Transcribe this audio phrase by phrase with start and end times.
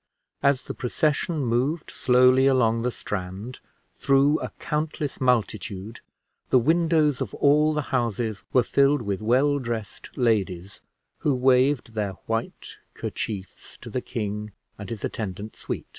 [0.41, 3.59] As the procession moved slowly along the Strand,
[3.91, 5.99] through a countless multitude,
[6.49, 10.81] the windows of all the houses were filled with well dressed ladies,
[11.19, 15.85] who waved their white kerchiefs to the king and his attendant suit.